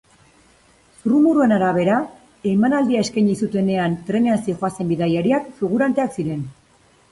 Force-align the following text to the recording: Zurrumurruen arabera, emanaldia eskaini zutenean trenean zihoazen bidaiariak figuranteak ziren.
Zurrumurruen 1.01 1.53
arabera, 1.57 1.97
emanaldia 2.53 3.03
eskaini 3.05 3.37
zutenean 3.47 3.99
trenean 4.09 4.43
zihoazen 4.49 4.93
bidaiariak 4.95 5.55
figuranteak 5.63 6.21
ziren. 6.21 6.45